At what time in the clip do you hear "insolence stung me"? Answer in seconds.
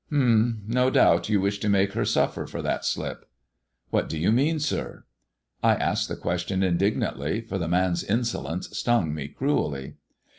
8.03-9.27